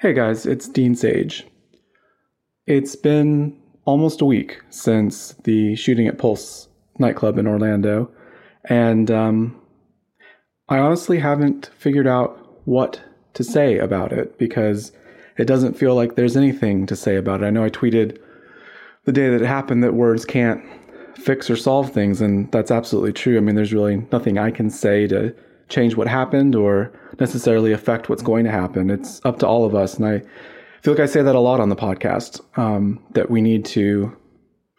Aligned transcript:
Hey 0.00 0.12
guys, 0.12 0.46
it's 0.46 0.68
Dean 0.68 0.94
Sage. 0.94 1.44
It's 2.68 2.94
been 2.94 3.58
almost 3.84 4.20
a 4.20 4.24
week 4.24 4.60
since 4.70 5.34
the 5.42 5.74
shooting 5.74 6.06
at 6.06 6.18
Pulse 6.18 6.68
nightclub 7.00 7.36
in 7.36 7.48
Orlando, 7.48 8.08
and 8.66 9.10
um, 9.10 9.60
I 10.68 10.78
honestly 10.78 11.18
haven't 11.18 11.72
figured 11.76 12.06
out 12.06 12.60
what 12.64 13.02
to 13.34 13.42
say 13.42 13.76
about 13.76 14.12
it 14.12 14.38
because 14.38 14.92
it 15.36 15.46
doesn't 15.46 15.76
feel 15.76 15.96
like 15.96 16.14
there's 16.14 16.36
anything 16.36 16.86
to 16.86 16.94
say 16.94 17.16
about 17.16 17.42
it. 17.42 17.46
I 17.46 17.50
know 17.50 17.64
I 17.64 17.68
tweeted 17.68 18.20
the 19.02 19.10
day 19.10 19.28
that 19.30 19.42
it 19.42 19.48
happened 19.48 19.82
that 19.82 19.94
words 19.94 20.24
can't 20.24 20.64
fix 21.16 21.50
or 21.50 21.56
solve 21.56 21.90
things, 21.90 22.20
and 22.20 22.52
that's 22.52 22.70
absolutely 22.70 23.14
true. 23.14 23.36
I 23.36 23.40
mean, 23.40 23.56
there's 23.56 23.72
really 23.72 24.06
nothing 24.12 24.38
I 24.38 24.52
can 24.52 24.70
say 24.70 25.08
to 25.08 25.34
change 25.68 25.96
what 25.96 26.08
happened 26.08 26.54
or 26.54 26.92
necessarily 27.20 27.72
affect 27.72 28.08
what's 28.08 28.22
going 28.22 28.44
to 28.44 28.50
happen. 28.50 28.90
It's 28.90 29.20
up 29.24 29.38
to 29.40 29.46
all 29.46 29.64
of 29.64 29.74
us. 29.74 29.94
And 29.94 30.06
I 30.06 30.22
feel 30.82 30.94
like 30.94 31.00
I 31.00 31.06
say 31.06 31.22
that 31.22 31.34
a 31.34 31.40
lot 31.40 31.60
on 31.60 31.68
the 31.68 31.76
podcast 31.76 32.40
um, 32.58 33.02
that 33.12 33.30
we 33.30 33.40
need 33.40 33.64
to 33.66 34.16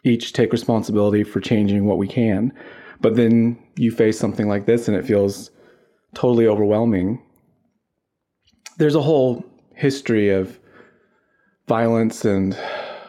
each 0.03 0.33
take 0.33 0.51
responsibility 0.51 1.23
for 1.23 1.39
changing 1.39 1.85
what 1.85 1.97
we 1.97 2.07
can. 2.07 2.53
But 3.01 3.15
then 3.15 3.57
you 3.75 3.91
face 3.91 4.19
something 4.19 4.47
like 4.47 4.65
this 4.65 4.87
and 4.87 4.95
it 4.95 5.05
feels 5.05 5.51
totally 6.15 6.47
overwhelming. 6.47 7.21
There's 8.77 8.95
a 8.95 9.01
whole 9.01 9.45
history 9.75 10.29
of 10.29 10.59
violence 11.67 12.25
and 12.25 12.57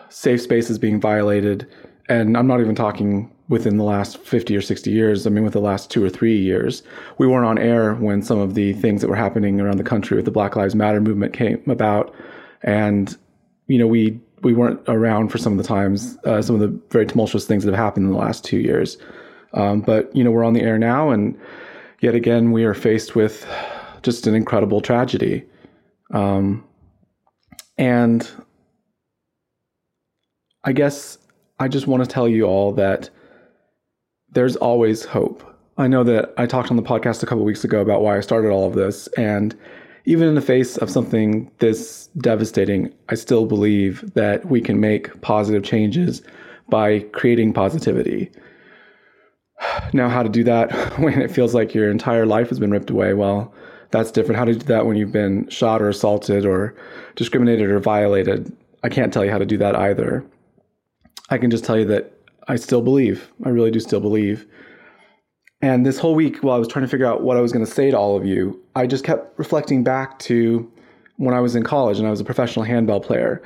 safe 0.08 0.40
spaces 0.40 0.78
being 0.78 1.00
violated. 1.00 1.66
And 2.08 2.36
I'm 2.36 2.46
not 2.46 2.60
even 2.60 2.74
talking 2.74 3.32
within 3.50 3.78
the 3.78 3.84
last 3.84 4.16
50 4.18 4.56
or 4.56 4.62
60 4.62 4.92
years, 4.92 5.26
I 5.26 5.30
mean, 5.30 5.42
with 5.42 5.54
the 5.54 5.60
last 5.60 5.90
two 5.90 6.02
or 6.04 6.08
three 6.08 6.38
years, 6.38 6.84
we 7.18 7.26
weren't 7.26 7.46
on 7.46 7.58
air 7.58 7.94
when 7.96 8.22
some 8.22 8.38
of 8.38 8.54
the 8.54 8.72
things 8.74 9.00
that 9.00 9.08
were 9.08 9.16
happening 9.16 9.60
around 9.60 9.76
the 9.76 9.84
country 9.84 10.16
with 10.16 10.24
the 10.24 10.30
Black 10.30 10.54
Lives 10.54 10.76
Matter 10.76 11.00
movement 11.00 11.32
came 11.34 11.60
about. 11.66 12.14
And, 12.62 13.16
you 13.66 13.76
know, 13.76 13.88
we, 13.88 14.20
we 14.42 14.54
weren't 14.54 14.80
around 14.86 15.28
for 15.30 15.38
some 15.38 15.52
of 15.52 15.58
the 15.58 15.64
times, 15.64 16.16
uh, 16.24 16.40
some 16.40 16.54
of 16.54 16.60
the 16.60 16.80
very 16.90 17.04
tumultuous 17.04 17.44
things 17.44 17.64
that 17.64 17.72
have 17.72 17.84
happened 17.84 18.06
in 18.06 18.12
the 18.12 18.18
last 18.18 18.44
two 18.44 18.58
years. 18.58 18.96
Um, 19.52 19.80
but, 19.80 20.14
you 20.14 20.22
know, 20.22 20.30
we're 20.30 20.44
on 20.44 20.52
the 20.52 20.62
air 20.62 20.78
now, 20.78 21.10
and 21.10 21.36
yet 21.98 22.14
again, 22.14 22.52
we 22.52 22.62
are 22.62 22.72
faced 22.72 23.16
with 23.16 23.44
just 24.02 24.28
an 24.28 24.36
incredible 24.36 24.80
tragedy. 24.80 25.44
Um, 26.12 26.64
and 27.76 28.30
I 30.62 30.72
guess 30.72 31.18
I 31.58 31.66
just 31.66 31.88
want 31.88 32.04
to 32.04 32.08
tell 32.08 32.28
you 32.28 32.44
all 32.44 32.70
that 32.74 33.10
there's 34.32 34.56
always 34.56 35.04
hope. 35.04 35.46
I 35.78 35.88
know 35.88 36.04
that 36.04 36.32
I 36.36 36.46
talked 36.46 36.70
on 36.70 36.76
the 36.76 36.82
podcast 36.82 37.22
a 37.22 37.26
couple 37.26 37.44
weeks 37.44 37.64
ago 37.64 37.80
about 37.80 38.02
why 38.02 38.16
I 38.16 38.20
started 38.20 38.50
all 38.50 38.66
of 38.66 38.74
this. 38.74 39.06
And 39.16 39.56
even 40.04 40.28
in 40.28 40.34
the 40.34 40.42
face 40.42 40.76
of 40.76 40.90
something 40.90 41.50
this 41.58 42.08
devastating, 42.18 42.92
I 43.08 43.14
still 43.14 43.46
believe 43.46 44.12
that 44.14 44.46
we 44.46 44.60
can 44.60 44.80
make 44.80 45.20
positive 45.20 45.62
changes 45.62 46.22
by 46.68 47.00
creating 47.12 47.52
positivity. 47.52 48.30
Now, 49.92 50.08
how 50.08 50.22
to 50.22 50.28
do 50.28 50.42
that 50.44 50.72
when 50.98 51.20
it 51.20 51.30
feels 51.30 51.54
like 51.54 51.74
your 51.74 51.90
entire 51.90 52.24
life 52.24 52.48
has 52.48 52.58
been 52.58 52.70
ripped 52.70 52.90
away? 52.90 53.12
Well, 53.12 53.52
that's 53.90 54.10
different. 54.10 54.38
How 54.38 54.44
to 54.46 54.54
do 54.54 54.58
that 54.66 54.86
when 54.86 54.96
you've 54.96 55.12
been 55.12 55.48
shot 55.48 55.82
or 55.82 55.88
assaulted 55.88 56.46
or 56.46 56.74
discriminated 57.16 57.68
or 57.68 57.78
violated? 57.78 58.56
I 58.82 58.88
can't 58.88 59.12
tell 59.12 59.24
you 59.24 59.30
how 59.30 59.38
to 59.38 59.44
do 59.44 59.58
that 59.58 59.76
either. 59.76 60.24
I 61.28 61.38
can 61.38 61.50
just 61.50 61.64
tell 61.64 61.78
you 61.78 61.84
that 61.86 62.19
I 62.50 62.56
still 62.56 62.82
believe. 62.82 63.30
I 63.44 63.50
really 63.50 63.70
do 63.70 63.78
still 63.78 64.00
believe. 64.00 64.44
And 65.62 65.86
this 65.86 65.98
whole 65.98 66.16
week, 66.16 66.38
while 66.38 66.56
I 66.56 66.58
was 66.58 66.66
trying 66.66 66.84
to 66.84 66.88
figure 66.88 67.06
out 67.06 67.22
what 67.22 67.36
I 67.36 67.40
was 67.40 67.52
going 67.52 67.64
to 67.64 67.70
say 67.70 67.92
to 67.92 67.96
all 67.96 68.16
of 68.16 68.26
you, 68.26 68.60
I 68.74 68.88
just 68.88 69.04
kept 69.04 69.38
reflecting 69.38 69.84
back 69.84 70.18
to 70.20 70.70
when 71.16 71.32
I 71.32 71.40
was 71.40 71.54
in 71.54 71.62
college 71.62 71.98
and 71.98 72.08
I 72.08 72.10
was 72.10 72.18
a 72.18 72.24
professional 72.24 72.64
handbell 72.64 73.00
player. 73.00 73.40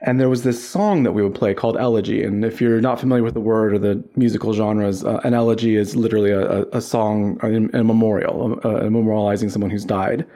And 0.00 0.18
there 0.18 0.28
was 0.28 0.42
this 0.42 0.62
song 0.62 1.04
that 1.04 1.12
we 1.12 1.22
would 1.22 1.36
play 1.36 1.54
called 1.54 1.76
Elegy. 1.76 2.24
And 2.24 2.44
if 2.44 2.60
you're 2.60 2.80
not 2.80 2.98
familiar 2.98 3.22
with 3.22 3.34
the 3.34 3.40
word 3.40 3.72
or 3.74 3.78
the 3.78 4.02
musical 4.16 4.52
genres, 4.54 5.04
uh, 5.04 5.20
an 5.22 5.32
elegy 5.32 5.76
is 5.76 5.94
literally 5.94 6.32
a, 6.32 6.64
a 6.72 6.80
song, 6.80 7.38
a, 7.42 7.78
a 7.78 7.84
memorial, 7.84 8.58
a, 8.64 8.86
a, 8.86 8.90
memorializing 8.90 9.52
someone 9.52 9.70
who's 9.70 9.84
died. 9.84 10.26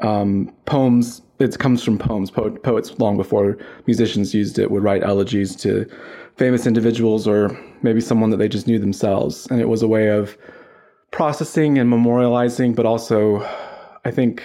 Um, 0.00 0.54
poems, 0.66 1.22
it 1.40 1.58
comes 1.58 1.82
from 1.82 1.98
poems. 1.98 2.30
Po- 2.30 2.50
poets, 2.50 2.98
long 2.98 3.16
before 3.16 3.56
musicians 3.86 4.34
used 4.34 4.58
it, 4.58 4.70
would 4.70 4.82
write 4.82 5.02
elegies 5.02 5.56
to 5.56 5.86
famous 6.36 6.66
individuals 6.66 7.26
or 7.26 7.58
maybe 7.82 8.00
someone 8.00 8.30
that 8.30 8.36
they 8.36 8.48
just 8.48 8.66
knew 8.66 8.78
themselves. 8.78 9.46
And 9.50 9.60
it 9.60 9.68
was 9.68 9.82
a 9.82 9.88
way 9.88 10.08
of 10.08 10.36
processing 11.10 11.78
and 11.78 11.90
memorializing, 11.90 12.74
but 12.76 12.86
also, 12.86 13.40
I 14.04 14.10
think, 14.10 14.42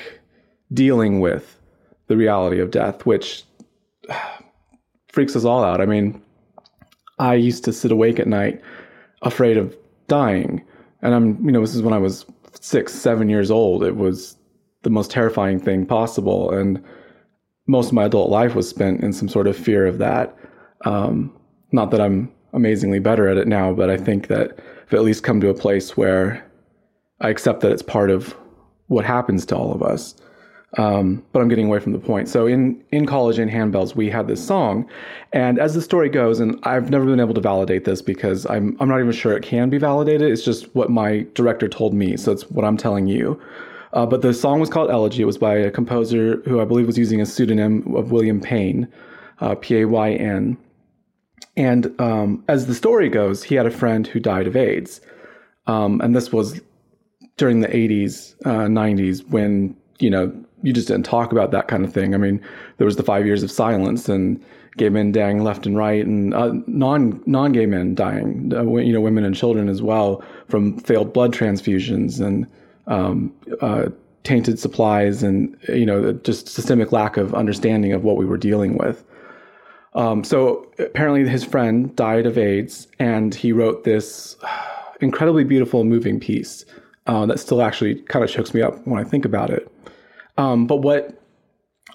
dealing 0.73 1.19
with 1.19 1.59
the 2.07 2.17
reality 2.17 2.59
of 2.59 2.71
death, 2.71 3.05
which 3.05 3.43
freaks 5.11 5.35
us 5.35 5.45
all 5.45 5.63
out. 5.63 5.81
I 5.81 5.85
mean, 5.85 6.21
I 7.19 7.35
used 7.35 7.63
to 7.65 7.73
sit 7.73 7.91
awake 7.91 8.19
at 8.19 8.27
night 8.27 8.61
afraid 9.21 9.57
of 9.57 9.75
dying. 10.07 10.63
And 11.01 11.13
I'm, 11.13 11.45
you 11.45 11.51
know, 11.51 11.61
this 11.61 11.75
is 11.75 11.81
when 11.81 11.93
I 11.93 11.97
was 11.97 12.25
six, 12.59 12.93
seven 12.93 13.29
years 13.29 13.51
old. 13.51 13.83
It 13.83 13.95
was 13.95 14.37
the 14.85 14.89
most 14.89 15.11
terrifying 15.11 15.59
thing 15.59 15.85
possible. 15.85 16.49
And 16.51 16.81
most 17.67 17.87
of 17.87 17.93
my 17.93 18.05
adult 18.05 18.29
life 18.29 18.55
was 18.55 18.69
spent 18.69 19.01
in 19.01 19.11
some 19.11 19.27
sort 19.27 19.47
of 19.47 19.57
fear 19.57 19.85
of 19.85 19.97
that. 19.97 20.33
Um, 20.85 21.35
not 21.73 21.91
that 21.91 21.99
I'm 21.99 22.31
amazingly 22.53 22.99
better 22.99 23.27
at 23.27 23.35
it 23.35 23.47
now, 23.47 23.73
but 23.73 23.89
I 23.89 23.97
think 23.97 24.27
that 24.27 24.57
I've 24.87 24.93
at 24.93 25.01
least 25.01 25.23
come 25.23 25.41
to 25.41 25.49
a 25.49 25.53
place 25.53 25.97
where 25.97 26.45
I 27.19 27.29
accept 27.29 27.59
that 27.61 27.71
it's 27.71 27.81
part 27.81 28.09
of 28.09 28.35
what 28.87 29.03
happens 29.03 29.45
to 29.47 29.57
all 29.57 29.73
of 29.73 29.81
us. 29.81 30.15
Um, 30.77 31.23
but 31.31 31.41
I'm 31.41 31.47
getting 31.47 31.67
away 31.67 31.79
from 31.79 31.93
the 31.93 31.99
point. 31.99 32.27
So 32.27 32.47
in 32.47 32.83
in 32.91 33.05
college 33.05 33.39
in 33.39 33.49
handbells, 33.49 33.95
we 33.95 34.09
had 34.09 34.27
this 34.27 34.45
song, 34.45 34.89
and 35.31 35.57
as 35.57 35.73
the 35.73 35.81
story 35.81 36.09
goes, 36.09 36.41
and 36.41 36.59
I've 36.63 36.89
never 36.89 37.05
been 37.05 37.21
able 37.21 37.33
to 37.33 37.41
validate 37.41 37.85
this 37.85 38.01
because 38.01 38.45
I'm 38.47 38.75
I'm 38.81 38.89
not 38.89 38.99
even 38.99 39.13
sure 39.13 39.35
it 39.37 39.41
can 39.41 39.69
be 39.69 39.77
validated. 39.77 40.29
It's 40.29 40.43
just 40.43 40.75
what 40.75 40.89
my 40.89 41.25
director 41.33 41.69
told 41.69 41.93
me, 41.93 42.17
so 42.17 42.31
it's 42.33 42.51
what 42.51 42.65
I'm 42.65 42.75
telling 42.75 43.07
you. 43.07 43.39
Uh, 43.95 44.05
but 44.05 44.21
the 44.21 44.33
song 44.33 44.59
was 44.59 44.69
called 44.69 44.91
Elegy. 44.91 45.21
It 45.21 45.25
was 45.25 45.37
by 45.37 45.55
a 45.55 45.71
composer 45.71 46.41
who 46.45 46.59
I 46.59 46.65
believe 46.65 46.85
was 46.85 46.97
using 46.97 47.21
a 47.21 47.25
pseudonym 47.25 47.95
of 47.95 48.11
William 48.11 48.41
Payn, 48.41 48.87
uh, 49.39 49.55
P 49.55 49.79
A 49.79 49.85
Y 49.85 50.11
N. 50.11 50.57
And 51.57 51.99
um, 51.99 52.43
as 52.49 52.67
the 52.67 52.75
story 52.75 53.07
goes, 53.07 53.41
he 53.41 53.55
had 53.55 53.65
a 53.65 53.71
friend 53.71 54.05
who 54.05 54.19
died 54.19 54.47
of 54.47 54.57
AIDS. 54.57 54.99
Um, 55.67 56.01
and 56.01 56.13
this 56.13 56.33
was 56.33 56.59
during 57.37 57.61
the 57.61 57.69
80s, 57.69 58.35
uh, 58.45 58.67
90s, 58.67 59.27
when, 59.29 59.75
you 59.99 60.09
know, 60.09 60.31
you 60.61 60.73
just 60.73 60.89
didn't 60.89 61.05
talk 61.05 61.31
about 61.31 61.51
that 61.51 61.69
kind 61.69 61.85
of 61.85 61.93
thing. 61.93 62.13
I 62.13 62.17
mean, 62.17 62.41
there 62.77 62.85
was 62.85 62.97
the 62.97 63.03
five 63.03 63.25
years 63.25 63.43
of 63.43 63.51
silence 63.51 64.09
and 64.09 64.43
gay 64.77 64.89
men 64.89 65.13
dying 65.13 65.41
left 65.41 65.65
and 65.65 65.77
right 65.77 66.05
and 66.05 66.33
uh, 66.33 66.51
non, 66.67 67.23
non-gay 67.25 67.65
men 67.65 67.95
dying, 67.95 68.51
uh, 68.53 68.63
you 68.63 68.91
know, 68.91 68.99
women 68.99 69.23
and 69.23 69.35
children 69.35 69.69
as 69.69 69.81
well 69.81 70.21
from 70.49 70.77
failed 70.79 71.13
blood 71.13 71.33
transfusions 71.33 72.19
and 72.19 72.45
um, 72.87 73.33
uh, 73.61 73.87
tainted 74.23 74.59
supplies 74.59 75.23
and, 75.23 75.55
you 75.69 75.85
know, 75.85 76.13
just 76.13 76.47
systemic 76.47 76.91
lack 76.91 77.17
of 77.17 77.33
understanding 77.33 77.93
of 77.93 78.03
what 78.03 78.17
we 78.17 78.25
were 78.25 78.37
dealing 78.37 78.77
with. 78.77 79.03
Um, 79.93 80.23
so 80.23 80.69
apparently, 80.77 81.27
his 81.27 81.43
friend 81.43 81.95
died 81.95 82.25
of 82.25 82.37
AIDS, 82.37 82.87
and 82.99 83.33
he 83.33 83.53
wrote 83.53 83.85
this 83.85 84.35
incredibly 84.99 85.45
beautiful, 85.45 85.85
moving 85.85 86.19
piece 86.19 86.65
uh, 87.07 87.25
that 87.27 87.39
still 87.39 87.61
actually 87.61 87.95
kind 88.03 88.23
of 88.23 88.29
chokes 88.29 88.53
me 88.53 88.61
up 88.61 88.85
when 88.85 88.99
I 88.99 89.07
think 89.07 89.23
about 89.25 89.49
it. 89.49 89.71
Um, 90.37 90.67
but 90.67 90.77
what 90.77 91.21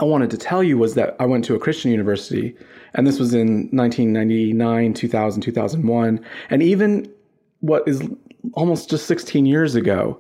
I 0.01 0.05
wanted 0.05 0.31
to 0.31 0.39
tell 0.39 0.63
you 0.63 0.79
was 0.79 0.95
that 0.95 1.15
I 1.21 1.27
went 1.27 1.45
to 1.47 1.55
a 1.55 1.59
Christian 1.59 1.91
university, 1.91 2.57
and 2.95 3.07
this 3.07 3.19
was 3.19 3.35
in 3.35 3.69
1999, 3.71 4.95
2000, 4.95 5.43
2001. 5.43 6.25
And 6.49 6.63
even 6.63 7.13
what 7.61 7.87
is 7.87 8.03
almost 8.55 8.89
just 8.89 9.07
16 9.07 9.45
years 9.45 9.75
ago, 9.75 10.19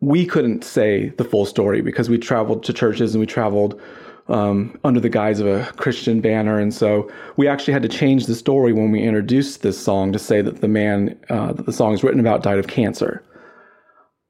we 0.00 0.24
couldn't 0.26 0.64
say 0.64 1.08
the 1.18 1.24
full 1.24 1.46
story 1.46 1.80
because 1.80 2.08
we 2.08 2.18
traveled 2.18 2.62
to 2.64 2.72
churches 2.72 3.14
and 3.14 3.20
we 3.20 3.26
traveled 3.26 3.80
um, 4.28 4.78
under 4.84 5.00
the 5.00 5.08
guise 5.08 5.40
of 5.40 5.46
a 5.46 5.64
Christian 5.76 6.20
banner. 6.20 6.58
And 6.58 6.72
so 6.72 7.10
we 7.36 7.48
actually 7.48 7.72
had 7.72 7.82
to 7.82 7.88
change 7.88 8.26
the 8.26 8.34
story 8.34 8.72
when 8.72 8.92
we 8.92 9.02
introduced 9.02 9.62
this 9.62 9.78
song 9.78 10.12
to 10.12 10.18
say 10.18 10.42
that 10.42 10.60
the 10.60 10.68
man 10.68 11.18
uh, 11.30 11.52
that 11.52 11.66
the 11.66 11.72
song 11.72 11.94
is 11.94 12.04
written 12.04 12.20
about 12.20 12.42
died 12.42 12.58
of 12.58 12.68
cancer. 12.68 13.24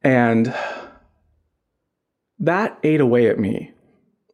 And 0.02 0.54
that 2.38 2.78
ate 2.84 3.00
away 3.00 3.28
at 3.28 3.38
me 3.38 3.72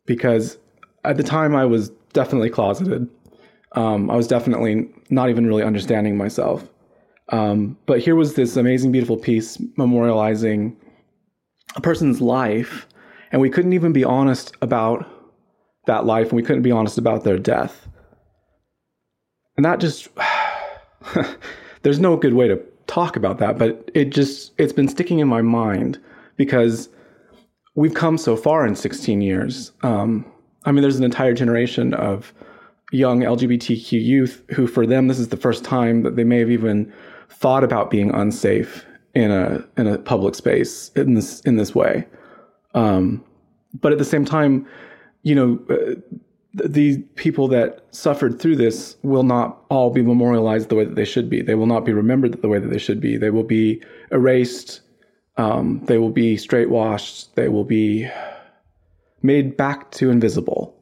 because 0.06 0.58
at 1.04 1.16
the 1.16 1.22
time 1.22 1.56
I 1.56 1.64
was 1.64 1.90
definitely 2.12 2.50
closeted. 2.50 3.08
Um, 3.72 4.10
I 4.10 4.14
was 4.14 4.28
definitely 4.28 4.88
not 5.10 5.30
even 5.30 5.46
really 5.46 5.64
understanding 5.64 6.16
myself. 6.16 6.68
Um, 7.30 7.76
but 7.86 8.00
here 8.00 8.14
was 8.14 8.34
this 8.34 8.56
amazing, 8.56 8.92
beautiful 8.92 9.16
piece 9.16 9.56
memorializing 9.78 10.76
a 11.74 11.80
person's 11.80 12.20
life, 12.20 12.86
and 13.32 13.40
we 13.40 13.50
couldn't 13.50 13.72
even 13.72 13.92
be 13.92 14.04
honest 14.04 14.54
about 14.62 15.06
that 15.86 16.06
life 16.06 16.28
and 16.28 16.36
we 16.36 16.42
couldn't 16.42 16.62
be 16.62 16.70
honest 16.70 16.98
about 16.98 17.24
their 17.24 17.38
death. 17.38 17.88
And 19.56 19.64
that 19.64 19.80
just, 19.80 20.08
there's 21.82 21.98
no 21.98 22.16
good 22.16 22.34
way 22.34 22.48
to 22.48 22.60
talk 22.86 23.16
about 23.16 23.38
that, 23.38 23.58
but 23.58 23.90
it 23.94 24.06
just, 24.06 24.52
it's 24.58 24.72
been 24.72 24.88
sticking 24.88 25.18
in 25.18 25.28
my 25.28 25.42
mind 25.42 26.00
because 26.36 26.88
we've 27.74 27.94
come 27.94 28.18
so 28.18 28.36
far 28.36 28.66
in 28.66 28.74
16 28.76 29.20
years. 29.20 29.72
Um, 29.82 30.24
I 30.64 30.72
mean, 30.72 30.82
there's 30.82 30.96
an 30.96 31.04
entire 31.04 31.34
generation 31.34 31.94
of 31.94 32.32
young 32.92 33.20
LGBTQ 33.20 33.92
youth 33.92 34.42
who, 34.50 34.66
for 34.66 34.86
them, 34.86 35.08
this 35.08 35.18
is 35.18 35.28
the 35.28 35.36
first 35.36 35.64
time 35.64 36.02
that 36.02 36.16
they 36.16 36.24
may 36.24 36.38
have 36.38 36.50
even 36.50 36.92
thought 37.28 37.64
about 37.64 37.90
being 37.90 38.14
unsafe 38.14 38.84
in 39.14 39.30
a 39.30 39.64
in 39.76 39.86
a 39.86 39.98
public 39.98 40.34
space 40.34 40.90
in 40.96 41.14
this 41.14 41.40
in 41.40 41.56
this 41.56 41.74
way. 41.74 42.06
Um, 42.74 43.24
but 43.80 43.92
at 43.92 43.98
the 43.98 44.04
same 44.04 44.24
time, 44.24 44.66
you 45.22 45.34
know, 45.34 45.60
uh, 45.70 45.94
the 46.54 46.98
people 47.16 47.48
that 47.48 47.84
suffered 47.90 48.40
through 48.40 48.56
this 48.56 48.96
will 49.02 49.22
not 49.22 49.62
all 49.70 49.90
be 49.90 50.02
memorialized 50.02 50.68
the 50.68 50.76
way 50.76 50.84
that 50.84 50.94
they 50.94 51.04
should 51.04 51.28
be. 51.28 51.42
They 51.42 51.54
will 51.54 51.66
not 51.66 51.84
be 51.84 51.92
remembered 51.92 52.40
the 52.40 52.48
way 52.48 52.58
that 52.58 52.68
they 52.68 52.78
should 52.78 53.00
be. 53.00 53.16
They 53.16 53.30
will 53.30 53.44
be 53.44 53.82
erased. 54.12 54.80
Um, 55.36 55.80
they 55.86 55.98
will 55.98 56.10
be 56.10 56.36
straight 56.36 56.70
washed. 56.70 57.34
They 57.34 57.48
will 57.48 57.64
be 57.64 58.08
made 59.22 59.56
back 59.56 59.90
to 59.92 60.10
invisible. 60.10 60.76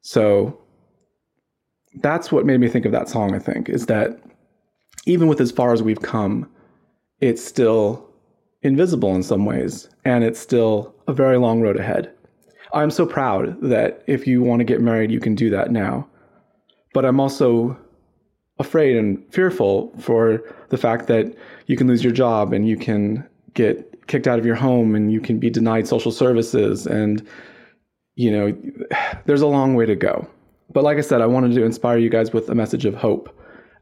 So 0.00 0.58
that's 1.96 2.32
what 2.32 2.46
made 2.46 2.60
me 2.60 2.68
think 2.68 2.86
of 2.86 2.92
that 2.92 3.08
song, 3.08 3.34
I 3.34 3.38
think, 3.38 3.68
is 3.68 3.86
that 3.86 4.18
even 5.04 5.28
with 5.28 5.40
as 5.40 5.50
far 5.50 5.72
as 5.72 5.82
we've 5.82 6.00
come, 6.00 6.48
it's 7.22 7.42
still 7.42 8.06
invisible 8.62 9.14
in 9.14 9.22
some 9.22 9.46
ways, 9.46 9.88
and 10.04 10.24
it's 10.24 10.40
still 10.40 10.94
a 11.06 11.12
very 11.12 11.38
long 11.38 11.62
road 11.62 11.78
ahead. 11.78 12.12
I'm 12.74 12.90
so 12.90 13.06
proud 13.06 13.60
that 13.62 14.02
if 14.06 14.26
you 14.26 14.42
want 14.42 14.60
to 14.60 14.64
get 14.64 14.80
married, 14.80 15.10
you 15.10 15.20
can 15.20 15.34
do 15.34 15.48
that 15.50 15.70
now. 15.70 16.08
But 16.92 17.04
I'm 17.04 17.20
also 17.20 17.78
afraid 18.58 18.96
and 18.96 19.22
fearful 19.32 19.94
for 19.98 20.42
the 20.70 20.76
fact 20.76 21.06
that 21.06 21.34
you 21.66 21.76
can 21.76 21.86
lose 21.86 22.02
your 22.02 22.12
job 22.12 22.52
and 22.52 22.68
you 22.68 22.76
can 22.76 23.26
get 23.54 24.06
kicked 24.08 24.26
out 24.26 24.38
of 24.38 24.44
your 24.44 24.56
home 24.56 24.94
and 24.94 25.12
you 25.12 25.20
can 25.20 25.38
be 25.38 25.48
denied 25.48 25.86
social 25.86 26.12
services 26.12 26.86
and 26.86 27.26
you 28.14 28.30
know 28.30 28.54
there's 29.24 29.40
a 29.40 29.46
long 29.46 29.74
way 29.74 29.86
to 29.86 29.96
go 29.96 30.26
but 30.72 30.84
like 30.84 30.98
i 30.98 31.00
said 31.00 31.20
i 31.20 31.26
wanted 31.26 31.54
to 31.54 31.64
inspire 31.64 31.98
you 31.98 32.10
guys 32.10 32.32
with 32.32 32.48
a 32.50 32.54
message 32.54 32.84
of 32.84 32.94
hope 32.94 33.34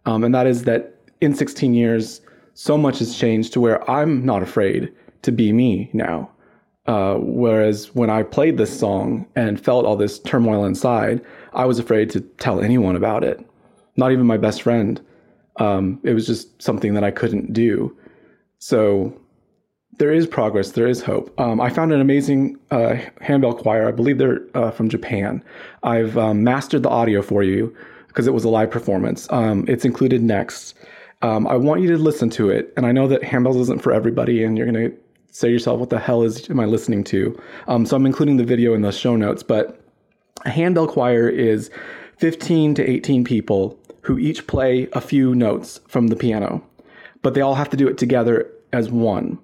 um, 0.07 0.23
and 0.23 0.35
that 0.35 0.47
is 0.47 0.65
that 0.65 0.95
in 1.21 1.35
16 1.35 1.75
years 1.75 2.21
so 2.67 2.77
much 2.77 2.99
has 2.99 3.17
changed 3.17 3.53
to 3.53 3.61
where 3.61 3.79
i'm 3.91 4.25
not 4.25 4.43
afraid 4.43 4.93
to 5.23 5.33
be 5.33 5.53
me 5.53 5.91
now 5.93 6.31
uh, 6.91 7.15
whereas 7.21 7.95
when 7.95 8.11
I 8.11 8.25
played 8.25 8.57
this 8.57 8.77
song 8.77 9.25
and 9.37 9.61
felt 9.61 9.87
all 9.87 9.95
this 9.97 10.19
turmoil 10.19 10.65
inside, 10.65 11.21
I 11.53 11.65
was 11.65 11.79
afraid 11.79 12.11
to 12.11 12.21
tell 12.21 12.61
anyone 12.61 12.97
about 12.97 13.23
it, 13.23 13.39
not 13.97 14.11
even 14.11 14.27
my 14.27 14.37
best 14.37 14.63
friend. 14.63 15.01
Um, 15.59 16.01
it 16.03 16.15
was 16.15 16.27
just 16.27 16.61
something 16.61 16.95
that 16.95 17.05
I 17.05 17.13
couldn't 17.13 17.53
do. 17.53 17.97
So 18.59 19.17
there 19.99 20.13
is 20.13 20.27
progress, 20.27 20.73
there 20.73 20.89
is 20.89 21.01
hope. 21.03 21.39
Um, 21.39 21.61
I 21.61 21.71
found 21.71 21.93
an 21.93 22.01
amazing 22.01 22.59
uh, 22.73 22.97
handbell 23.21 23.55
choir. 23.55 23.87
I 23.87 23.93
believe 23.93 24.19
they're 24.19 24.41
uh, 24.55 24.73
from 24.73 24.89
Japan. 24.89 25.45
I've 25.85 26.19
um, 26.19 26.43
mastered 26.43 26.83
the 26.83 26.91
audio 26.91 27.23
for 27.23 27.45
you 27.45 27.73
because 28.09 28.27
it 28.27 28.35
was 28.35 28.45
a 28.45 28.49
live 28.49 28.71
performance. 28.71 29.29
Um, 29.31 29.65
it's 29.69 29.85
included 29.85 30.23
next. 30.23 30.75
Um, 31.23 31.47
I 31.47 31.57
want 31.57 31.83
you 31.83 31.89
to 31.89 31.99
listen 31.99 32.31
to 32.31 32.51
it, 32.51 32.73
and 32.77 32.87
I 32.87 32.93
know 32.93 33.07
that 33.09 33.23
handbells 33.23 33.61
isn't 33.61 33.83
for 33.83 33.93
everybody, 33.93 34.43
and 34.43 34.57
you're 34.57 34.67
gonna 34.67 34.91
say 35.31 35.49
to 35.49 35.53
yourself, 35.53 35.79
what 35.79 35.91
the 35.91 35.99
hell 35.99 36.23
is 36.23 36.49
am 36.51 36.61
I 36.61 36.65
listening 36.65 37.05
to? 37.05 37.39
Um, 37.69 37.87
so 37.87 37.97
I'm 37.97 38.07
including 38.07 38.37
the 38.37 38.45
video 38.45 38.75
in 38.75 38.83
the 38.83 38.91
show 38.91 39.17
notes, 39.17 39.43
but 39.43 39.81
a 40.45 40.51
handbell 40.51 40.89
choir 40.89 41.29
is 41.29 41.71
15 42.19 42.75
to 42.75 42.89
18 42.89 43.25
people 43.25 43.79
who 44.03 44.19
each 44.19 44.47
play 44.47 44.89
a 44.93 45.01
few 45.01 45.35
notes 45.35 45.81
from 45.89 46.09
the 46.09 46.17
piano, 46.17 46.65
but 47.23 47.35
they 47.35 47.41
all 47.41 47.55
have 47.55 47.71
to 47.71 47.77
do 47.77 47.87
it 47.87 47.99
together 47.99 48.51
as 48.73 48.91
one. 48.91 49.39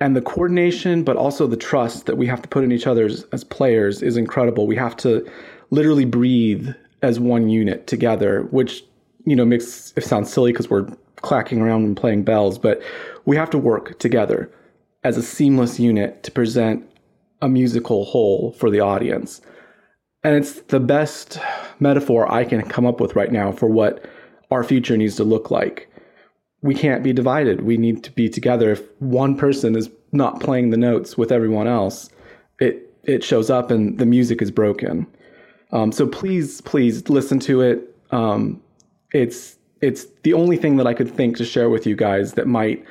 And 0.00 0.14
the 0.14 0.22
coordination, 0.22 1.02
but 1.02 1.16
also 1.16 1.46
the 1.46 1.56
trust 1.56 2.06
that 2.06 2.16
we 2.16 2.26
have 2.26 2.40
to 2.42 2.48
put 2.48 2.64
in 2.64 2.72
each 2.72 2.86
other 2.86 3.10
as 3.32 3.44
players 3.44 4.00
is 4.00 4.16
incredible. 4.16 4.66
We 4.66 4.76
have 4.76 4.96
to 4.98 5.28
literally 5.70 6.04
breathe 6.04 6.68
as 7.02 7.18
one 7.18 7.48
unit 7.48 7.86
together, 7.86 8.42
which, 8.50 8.84
you 9.28 9.36
know, 9.36 9.44
makes 9.44 9.92
it 9.96 10.04
sound 10.04 10.28
silly 10.28 10.52
because 10.52 10.70
we're 10.70 10.88
clacking 11.16 11.60
around 11.60 11.84
and 11.84 11.96
playing 11.96 12.24
bells, 12.24 12.58
but 12.58 12.80
we 13.24 13.36
have 13.36 13.50
to 13.50 13.58
work 13.58 13.98
together 13.98 14.50
as 15.04 15.16
a 15.16 15.22
seamless 15.22 15.78
unit 15.78 16.22
to 16.22 16.30
present 16.30 16.88
a 17.40 17.48
musical 17.48 18.04
whole 18.04 18.52
for 18.52 18.70
the 18.70 18.80
audience. 18.80 19.40
And 20.24 20.34
it's 20.34 20.60
the 20.62 20.80
best 20.80 21.38
metaphor 21.78 22.30
I 22.32 22.44
can 22.44 22.62
come 22.62 22.86
up 22.86 23.00
with 23.00 23.14
right 23.14 23.30
now 23.30 23.52
for 23.52 23.68
what 23.68 24.04
our 24.50 24.64
future 24.64 24.96
needs 24.96 25.16
to 25.16 25.24
look 25.24 25.50
like. 25.50 25.88
We 26.62 26.74
can't 26.74 27.04
be 27.04 27.12
divided. 27.12 27.62
We 27.62 27.76
need 27.76 28.02
to 28.04 28.10
be 28.10 28.28
together. 28.28 28.72
If 28.72 28.82
one 29.00 29.36
person 29.36 29.76
is 29.76 29.90
not 30.10 30.40
playing 30.40 30.70
the 30.70 30.76
notes 30.76 31.16
with 31.16 31.30
everyone 31.30 31.68
else, 31.68 32.10
it 32.58 32.92
it 33.04 33.22
shows 33.22 33.48
up 33.48 33.70
and 33.70 33.98
the 33.98 34.06
music 34.06 34.42
is 34.42 34.50
broken. 34.50 35.06
Um, 35.70 35.92
so 35.92 36.06
please, 36.06 36.60
please 36.62 37.08
listen 37.08 37.38
to 37.40 37.60
it. 37.60 37.96
Um, 38.10 38.60
it's 39.12 39.56
it's 39.80 40.06
the 40.22 40.32
only 40.32 40.56
thing 40.56 40.76
that 40.76 40.86
I 40.86 40.94
could 40.94 41.10
think 41.10 41.36
to 41.36 41.44
share 41.44 41.70
with 41.70 41.86
you 41.86 41.94
guys 41.94 42.32
that 42.34 42.46
might 42.46 42.84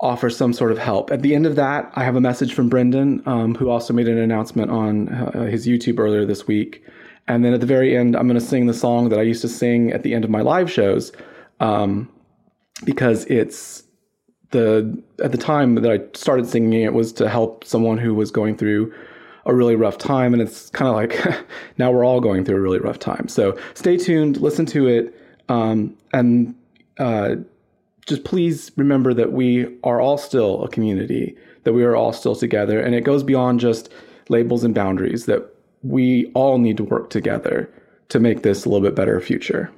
offer 0.00 0.30
some 0.30 0.52
sort 0.52 0.72
of 0.72 0.78
help. 0.78 1.10
At 1.10 1.22
the 1.22 1.34
end 1.34 1.44
of 1.44 1.56
that, 1.56 1.90
I 1.94 2.04
have 2.04 2.16
a 2.16 2.20
message 2.20 2.54
from 2.54 2.68
Brendan, 2.68 3.22
um, 3.26 3.54
who 3.56 3.68
also 3.68 3.92
made 3.92 4.08
an 4.08 4.18
announcement 4.18 4.70
on 4.70 5.08
uh, 5.08 5.46
his 5.46 5.66
YouTube 5.66 5.98
earlier 5.98 6.24
this 6.24 6.46
week. 6.46 6.84
And 7.26 7.44
then 7.44 7.52
at 7.52 7.60
the 7.60 7.66
very 7.66 7.96
end, 7.96 8.16
I'm 8.16 8.26
going 8.26 8.40
to 8.40 8.44
sing 8.44 8.66
the 8.66 8.74
song 8.74 9.08
that 9.10 9.18
I 9.18 9.22
used 9.22 9.42
to 9.42 9.48
sing 9.48 9.92
at 9.92 10.02
the 10.02 10.14
end 10.14 10.24
of 10.24 10.30
my 10.30 10.40
live 10.40 10.70
shows, 10.70 11.12
um, 11.60 12.08
because 12.84 13.24
it's 13.26 13.82
the 14.50 15.02
at 15.22 15.32
the 15.32 15.38
time 15.38 15.74
that 15.74 15.90
I 15.90 16.00
started 16.14 16.46
singing 16.46 16.80
it 16.80 16.94
was 16.94 17.12
to 17.14 17.28
help 17.28 17.64
someone 17.64 17.98
who 17.98 18.14
was 18.14 18.30
going 18.30 18.56
through 18.56 18.94
a 19.44 19.54
really 19.54 19.76
rough 19.76 19.98
time, 19.98 20.32
and 20.32 20.40
it's 20.40 20.70
kind 20.70 20.88
of 20.88 20.94
like 20.94 21.44
now 21.78 21.90
we're 21.90 22.04
all 22.04 22.20
going 22.20 22.44
through 22.44 22.56
a 22.56 22.60
really 22.60 22.78
rough 22.78 22.98
time. 22.98 23.28
So 23.28 23.58
stay 23.74 23.98
tuned, 23.98 24.38
listen 24.38 24.64
to 24.66 24.86
it, 24.86 25.14
um, 25.48 25.96
and 26.12 26.54
uh, 26.98 27.36
just 28.06 28.24
please 28.24 28.72
remember 28.76 29.14
that 29.14 29.32
we 29.32 29.78
are 29.84 30.00
all 30.00 30.18
still 30.18 30.64
a 30.64 30.68
community, 30.68 31.36
that 31.64 31.72
we 31.72 31.84
are 31.84 31.94
all 31.94 32.12
still 32.12 32.34
together. 32.34 32.80
And 32.80 32.94
it 32.94 33.04
goes 33.04 33.22
beyond 33.22 33.60
just 33.60 33.90
labels 34.28 34.64
and 34.64 34.74
boundaries, 34.74 35.26
that 35.26 35.54
we 35.82 36.30
all 36.34 36.58
need 36.58 36.76
to 36.78 36.84
work 36.84 37.10
together 37.10 37.70
to 38.08 38.18
make 38.18 38.42
this 38.42 38.64
a 38.64 38.68
little 38.68 38.86
bit 38.86 38.94
better 38.94 39.20
future. 39.20 39.70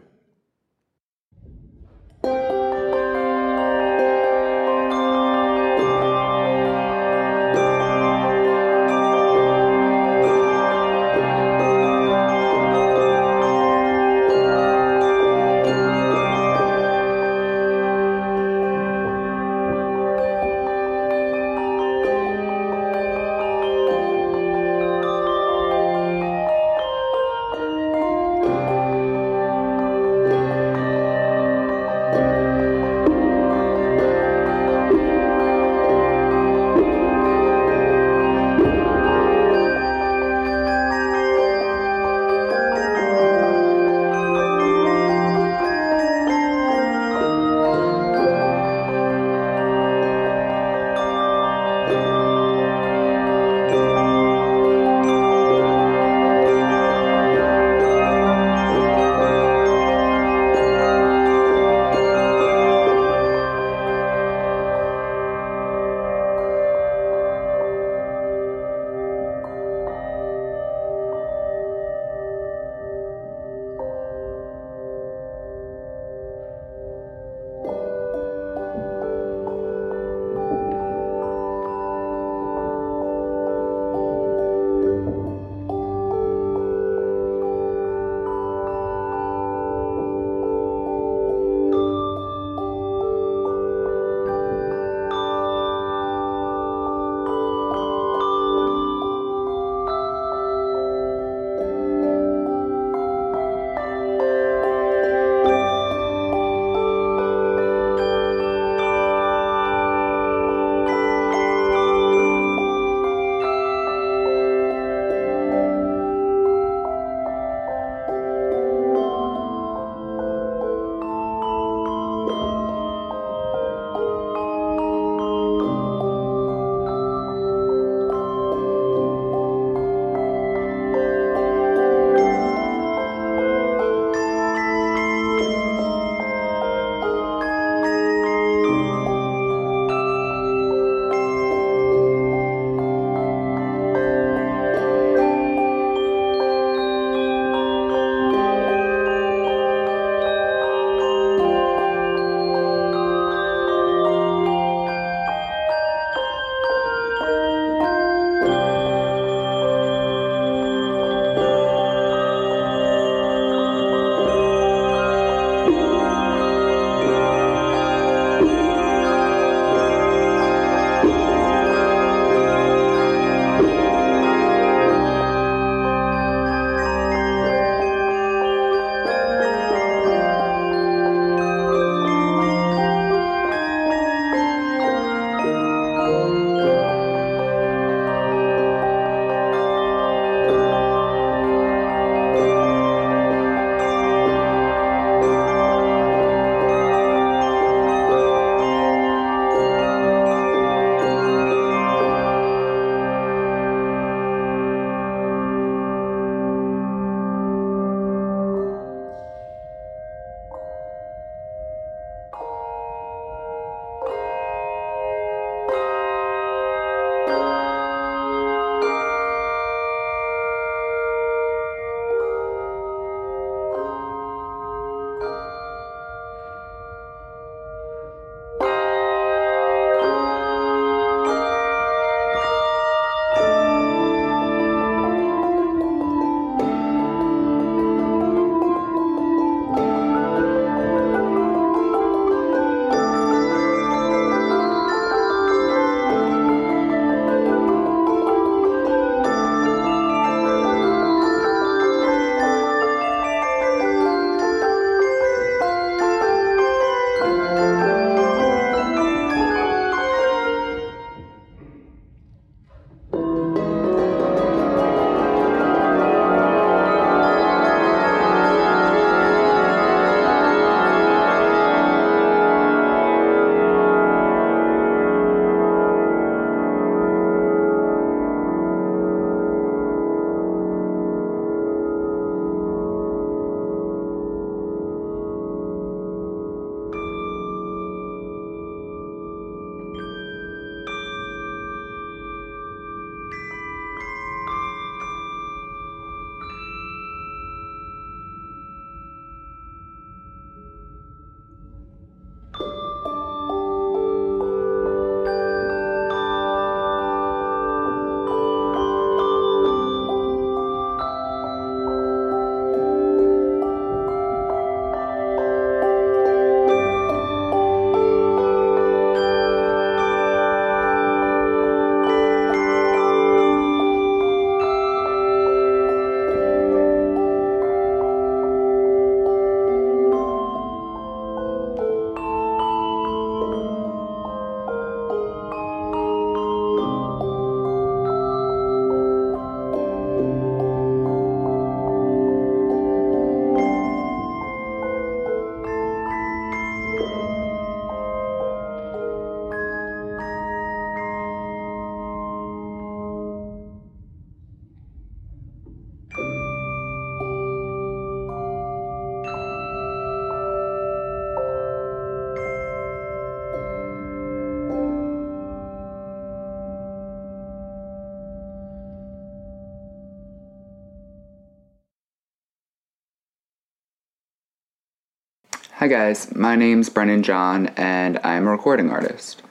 Guys. 375.91 376.33
My 376.37 376.55
name's 376.55 376.89
Brennan 376.89 377.25
John, 377.25 377.67
and 377.77 378.21
I'm 378.23 378.47
a 378.47 378.51
recording 378.53 378.91
artist. 378.91 379.43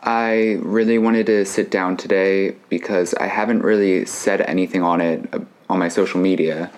I 0.00 0.56
really 0.62 0.96
wanted 0.96 1.26
to 1.26 1.44
sit 1.44 1.70
down 1.70 1.98
today 1.98 2.56
because 2.70 3.12
I 3.12 3.26
haven't 3.26 3.60
really 3.60 4.06
said 4.06 4.40
anything 4.40 4.82
on 4.82 5.02
it 5.02 5.28
uh, 5.34 5.40
on 5.68 5.78
my 5.78 5.88
social 5.88 6.18
media, 6.18 6.70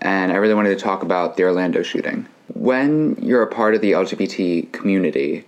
and 0.00 0.30
I 0.30 0.36
really 0.36 0.54
wanted 0.54 0.68
to 0.68 0.76
talk 0.76 1.02
about 1.02 1.36
the 1.36 1.42
Orlando 1.42 1.82
shooting. 1.82 2.28
When 2.54 3.16
you're 3.20 3.42
a 3.42 3.48
part 3.48 3.74
of 3.74 3.80
the 3.80 3.90
LGBT 3.90 4.70
community, 4.70 5.44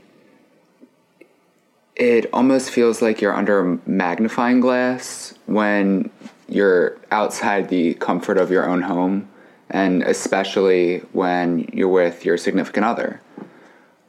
it 1.94 2.26
almost 2.32 2.70
feels 2.70 3.00
like 3.00 3.20
you're 3.20 3.36
under 3.36 3.60
a 3.60 3.78
magnifying 3.88 4.58
glass 4.58 5.32
when 5.46 6.10
you're 6.48 6.98
outside 7.12 7.68
the 7.68 7.94
comfort 7.94 8.36
of 8.36 8.50
your 8.50 8.68
own 8.68 8.82
home, 8.82 9.28
and 9.74 10.04
especially 10.04 11.00
when 11.12 11.68
you're 11.72 11.88
with 11.88 12.24
your 12.24 12.36
significant 12.38 12.86
other. 12.86 13.20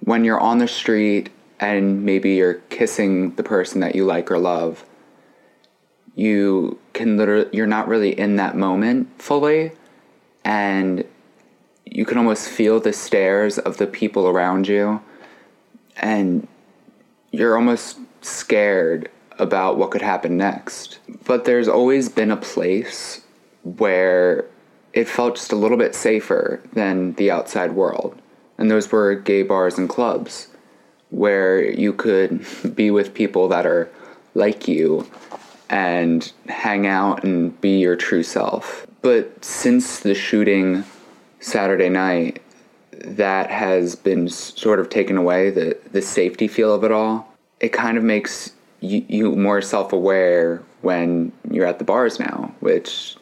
When 0.02 0.24
you're 0.24 0.40
on 0.40 0.60
the 0.60 0.68
street 0.68 1.32
and 1.60 2.06
maybe 2.06 2.36
you're 2.36 2.62
kissing 2.70 3.34
the 3.34 3.42
person 3.42 3.82
that 3.82 3.96
you 3.96 4.06
like 4.06 4.30
or 4.30 4.38
love, 4.38 4.86
you 6.14 6.80
can 6.94 7.18
literally, 7.18 7.50
you're 7.52 7.66
not 7.66 7.88
really 7.88 8.18
in 8.18 8.36
that 8.36 8.56
moment 8.56 9.10
fully, 9.20 9.72
and 10.44 11.04
you 11.84 12.06
can 12.06 12.20
almost 12.20 12.48
feel 12.48 12.80
the 12.80 12.94
stares 12.94 13.58
of 13.58 13.78
the 13.78 13.88
people 13.88 14.28
around 14.28 14.68
you, 14.68 15.02
and 15.98 16.48
you're 17.32 17.56
almost 17.56 17.98
scared 18.22 19.10
about 19.40 19.80
what 19.80 19.90
could 19.90 20.04
happen 20.04 20.38
next. 20.38 21.00
But 21.26 21.46
there's 21.46 21.68
always 21.68 22.08
been 22.08 22.30
a 22.30 22.38
place 22.38 23.22
where 23.64 24.46
it 24.96 25.10
felt 25.10 25.36
just 25.36 25.52
a 25.52 25.58
little 25.58 25.78
bit 25.78 25.94
safer 25.94 26.62
than 26.74 27.14
the 27.14 27.30
outside 27.30 27.74
world. 27.74 28.20
And 28.58 28.72
those 28.72 28.92
were 28.92 29.14
gay 29.14 29.44
bars 29.44 29.78
and 29.78 29.90
clubs 29.90 30.48
where 31.10 31.70
you 31.70 31.94
could 31.94 32.46
be 32.76 32.90
with 32.90 33.14
people 33.14 33.50
that 33.50 33.66
are 33.66 33.90
like 34.34 34.68
you 34.68 35.08
and 35.70 36.32
hang 36.48 36.88
out 36.88 37.24
and 37.24 37.60
be 37.62 37.78
your 37.80 37.96
true 37.96 38.24
self. 38.24 38.88
But 39.02 39.44
since 39.44 40.00
the 40.00 40.16
shooting 40.16 40.86
Saturday 41.40 41.90
night, 41.90 42.42
that 42.92 43.52
has 43.52 43.96
been 43.96 44.30
sort 44.30 44.80
of 44.80 44.90
taken 44.90 45.18
away 45.18 45.50
the 45.52 45.78
the 45.92 46.02
safety 46.02 46.48
feel 46.48 46.74
of 46.74 46.84
it 46.84 46.92
all. 46.92 47.28
It 47.60 47.70
kind 47.70 47.98
of 47.98 48.04
makes 48.04 48.52
you, 48.80 49.06
you 49.08 49.36
more 49.36 49.62
self 49.62 49.94
aware 49.94 50.64
when 50.82 51.32
you're 51.52 51.66
at 51.66 51.78
the 51.78 51.86
bars 51.86 52.20
now, 52.20 52.54
which 52.62 53.16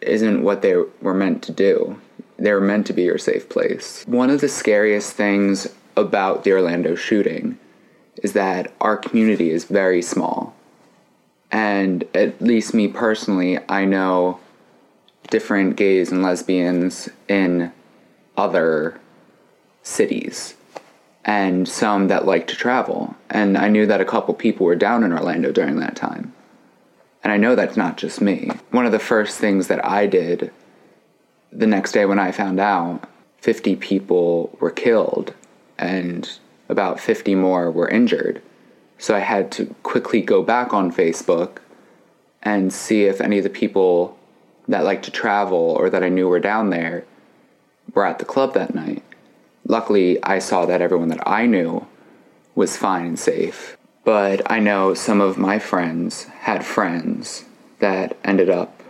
isn't 0.00 0.42
what 0.42 0.62
they 0.62 0.76
were 1.02 1.14
meant 1.14 1.42
to 1.44 1.52
do. 1.52 2.00
They 2.38 2.52
were 2.52 2.60
meant 2.60 2.86
to 2.86 2.92
be 2.92 3.02
your 3.02 3.18
safe 3.18 3.48
place. 3.48 4.04
One 4.06 4.30
of 4.30 4.40
the 4.40 4.48
scariest 4.48 5.12
things 5.12 5.68
about 5.96 6.44
the 6.44 6.52
Orlando 6.52 6.94
shooting 6.94 7.58
is 8.22 8.32
that 8.32 8.72
our 8.80 8.96
community 8.96 9.50
is 9.50 9.64
very 9.64 10.02
small. 10.02 10.54
And 11.50 12.04
at 12.14 12.40
least 12.40 12.74
me 12.74 12.88
personally, 12.88 13.58
I 13.68 13.84
know 13.84 14.38
different 15.30 15.76
gays 15.76 16.12
and 16.12 16.22
lesbians 16.22 17.08
in 17.28 17.72
other 18.36 19.00
cities 19.82 20.54
and 21.24 21.68
some 21.68 22.08
that 22.08 22.26
like 22.26 22.46
to 22.48 22.56
travel. 22.56 23.14
And 23.30 23.58
I 23.58 23.68
knew 23.68 23.86
that 23.86 24.00
a 24.00 24.04
couple 24.04 24.34
people 24.34 24.66
were 24.66 24.76
down 24.76 25.04
in 25.04 25.12
Orlando 25.12 25.52
during 25.52 25.78
that 25.80 25.96
time. 25.96 26.32
And 27.28 27.34
I 27.34 27.46
know 27.46 27.54
that's 27.54 27.76
not 27.76 27.98
just 27.98 28.22
me. 28.22 28.50
One 28.70 28.86
of 28.86 28.92
the 28.92 28.98
first 28.98 29.36
things 29.36 29.66
that 29.66 29.84
I 29.84 30.06
did 30.06 30.50
the 31.52 31.66
next 31.66 31.92
day 31.92 32.06
when 32.06 32.18
I 32.18 32.32
found 32.32 32.58
out 32.58 33.06
50 33.42 33.76
people 33.76 34.56
were 34.60 34.70
killed 34.70 35.34
and 35.76 36.26
about 36.70 36.98
50 36.98 37.34
more 37.34 37.70
were 37.70 37.86
injured. 37.86 38.40
So 38.96 39.14
I 39.14 39.18
had 39.18 39.52
to 39.52 39.66
quickly 39.82 40.22
go 40.22 40.42
back 40.42 40.72
on 40.72 40.90
Facebook 40.90 41.58
and 42.40 42.72
see 42.72 43.04
if 43.04 43.20
any 43.20 43.36
of 43.36 43.44
the 43.44 43.50
people 43.50 44.18
that 44.66 44.84
like 44.84 45.02
to 45.02 45.10
travel 45.10 45.76
or 45.78 45.90
that 45.90 46.02
I 46.02 46.08
knew 46.08 46.28
were 46.28 46.40
down 46.40 46.70
there 46.70 47.04
were 47.92 48.06
at 48.06 48.20
the 48.20 48.24
club 48.24 48.54
that 48.54 48.74
night. 48.74 49.04
Luckily, 49.66 50.18
I 50.22 50.38
saw 50.38 50.64
that 50.64 50.80
everyone 50.80 51.08
that 51.08 51.28
I 51.28 51.44
knew 51.44 51.86
was 52.54 52.78
fine 52.78 53.04
and 53.04 53.18
safe. 53.18 53.77
But 54.08 54.50
I 54.50 54.58
know 54.58 54.94
some 54.94 55.20
of 55.20 55.36
my 55.36 55.58
friends 55.58 56.22
had 56.22 56.64
friends 56.64 57.44
that 57.80 58.16
ended 58.24 58.48
up 58.48 58.82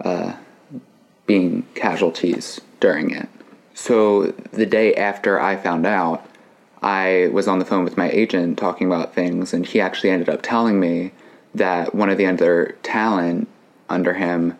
uh, 0.00 0.34
being 1.26 1.64
casualties 1.76 2.60
during 2.80 3.12
it. 3.12 3.28
So 3.72 4.34
the 4.50 4.66
day 4.66 4.96
after 4.96 5.40
I 5.40 5.54
found 5.54 5.86
out, 5.86 6.28
I 6.82 7.30
was 7.32 7.46
on 7.46 7.60
the 7.60 7.64
phone 7.64 7.84
with 7.84 7.96
my 7.96 8.10
agent 8.10 8.58
talking 8.58 8.88
about 8.88 9.14
things, 9.14 9.54
and 9.54 9.64
he 9.64 9.80
actually 9.80 10.10
ended 10.10 10.28
up 10.28 10.42
telling 10.42 10.80
me 10.80 11.12
that 11.54 11.94
one 11.94 12.10
of 12.10 12.18
the 12.18 12.26
other 12.26 12.76
talent 12.82 13.46
under 13.88 14.14
him 14.14 14.58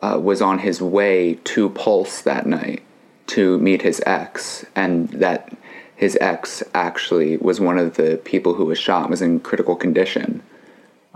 uh, 0.00 0.18
was 0.22 0.40
on 0.40 0.60
his 0.60 0.80
way 0.80 1.34
to 1.44 1.68
Pulse 1.68 2.22
that 2.22 2.46
night 2.46 2.82
to 3.26 3.58
meet 3.58 3.82
his 3.82 4.02
ex, 4.06 4.64
and 4.74 5.10
that 5.10 5.52
his 5.96 6.16
ex 6.20 6.62
actually 6.74 7.36
was 7.36 7.60
one 7.60 7.78
of 7.78 7.96
the 7.96 8.20
people 8.24 8.54
who 8.54 8.64
was 8.64 8.78
shot, 8.78 9.10
was 9.10 9.22
in 9.22 9.40
critical 9.40 9.76
condition. 9.76 10.42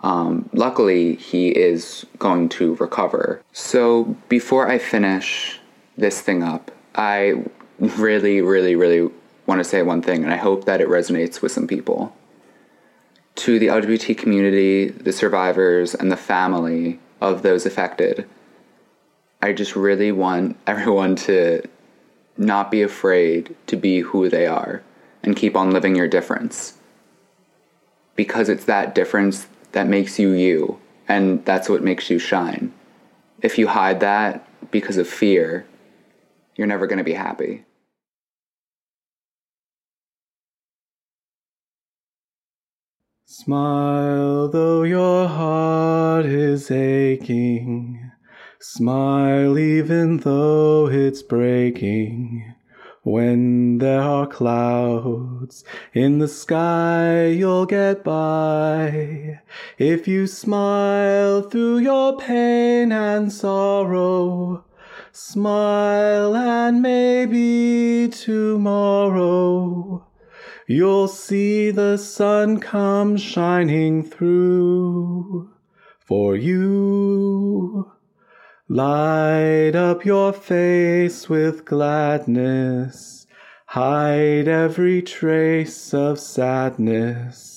Um, 0.02 0.48
luckily, 0.52 1.16
he 1.16 1.48
is 1.48 2.06
going 2.18 2.48
to 2.50 2.74
recover. 2.76 3.42
So, 3.52 4.16
before 4.28 4.68
I 4.68 4.78
finish 4.78 5.58
this 5.96 6.20
thing 6.20 6.42
up, 6.42 6.70
I 6.94 7.44
really, 7.78 8.40
really, 8.42 8.76
really 8.76 9.10
want 9.46 9.60
to 9.60 9.64
say 9.64 9.82
one 9.82 10.02
thing, 10.02 10.24
and 10.24 10.32
I 10.32 10.36
hope 10.36 10.64
that 10.64 10.80
it 10.80 10.88
resonates 10.88 11.40
with 11.40 11.52
some 11.52 11.66
people. 11.66 12.14
To 13.36 13.58
the 13.58 13.66
LGBT 13.66 14.16
community, 14.16 14.88
the 14.88 15.12
survivors, 15.12 15.94
and 15.94 16.10
the 16.10 16.16
family 16.16 16.98
of 17.20 17.42
those 17.42 17.66
affected, 17.66 18.28
I 19.42 19.52
just 19.52 19.76
really 19.76 20.12
want 20.12 20.56
everyone 20.66 21.16
to 21.16 21.62
not 22.38 22.70
be 22.70 22.83
afraid 22.83 23.55
to 23.66 23.77
be 23.77 24.01
who 24.01 24.29
they 24.29 24.46
are 24.46 24.83
and 25.22 25.37
keep 25.37 25.57
on 25.57 25.70
living 25.70 25.96
your 25.96 26.09
difference. 26.09 26.79
Because 28.14 28.49
it's 28.49 28.64
that 28.64 28.94
difference 28.94 29.46
that 29.72 29.87
makes 29.87 30.18
you 30.18 30.31
you, 30.33 30.81
and 31.09 31.44
that's 31.44 31.68
what 31.68 31.83
makes 31.83 32.09
you 32.11 32.18
shine. 32.18 32.72
If 33.42 33.59
you 33.59 33.68
hide 33.68 34.01
that 34.01 34.46
because 34.70 34.96
of 34.96 35.09
fear, 35.09 35.66
you're 36.57 36.66
never 36.66 36.87
going 36.87 36.99
to 36.99 37.05
be 37.05 37.12
happy. 37.12 37.64
Smile 43.27 44.49
though 44.49 44.83
your 44.83 45.29
heart 45.29 46.27
is 46.27 46.70
aching. 46.70 47.86
Smile 48.58 49.58
even 49.58 50.16
though 50.18 50.88
it's 50.88 51.22
breaking. 51.22 52.54
When 53.02 53.78
there 53.78 54.00
are 54.00 54.26
clouds 54.26 55.62
in 55.92 56.18
the 56.18 56.26
sky, 56.26 57.26
you'll 57.26 57.66
get 57.66 58.02
by. 58.02 59.40
If 59.78 60.08
you 60.08 60.26
smile 60.26 61.42
through 61.42 61.78
your 61.78 62.16
pain 62.16 62.92
and 62.92 63.30
sorrow, 63.30 64.64
smile 65.12 66.34
and 66.34 66.80
maybe 66.80 68.08
tomorrow 68.08 70.06
you'll 70.66 71.08
see 71.08 71.70
the 71.70 71.98
sun 71.98 72.58
come 72.58 73.18
shining 73.18 74.02
through 74.02 75.50
for 76.00 76.34
you. 76.34 77.92
Light 78.68 79.76
up 79.76 80.05
your 80.05 80.33
face 80.33 81.29
with 81.29 81.64
gladness, 81.64 83.29
hide 83.66 84.48
every 84.48 85.02
trace 85.02 85.94
of 85.94 86.18
sadness. 86.18 87.55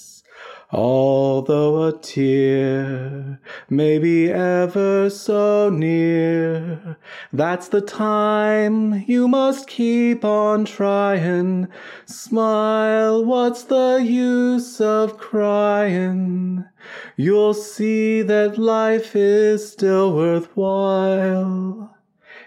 Although 0.71 1.88
a 1.88 1.97
tear 1.97 3.41
may 3.71 3.97
be 3.97 4.29
ever 4.29 5.10
so 5.10 5.71
near, 5.71 6.95
that's 7.34 7.69
the 7.69 7.82
time 7.82 9.03
you 9.08 9.27
must 9.27 9.67
keep 9.67 10.23
on 10.23 10.65
trying. 10.65 11.69
Smile, 12.05 13.25
what's 13.25 13.63
the 13.63 13.97
use 14.03 14.79
of 14.79 15.17
crying? 15.17 16.63
You'll 17.17 17.55
see 17.55 18.21
that 18.21 18.60
life 18.60 19.15
is 19.15 19.71
still 19.71 20.13
worthwhile 20.15 21.97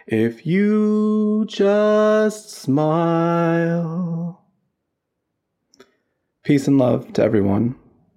if 0.07 0.47
you 0.47 1.45
just 1.49 2.51
smile. 2.51 4.45
Peace 6.45 6.69
and 6.69 6.79
love 6.79 7.13
to 7.15 7.23
everyone 7.23 7.82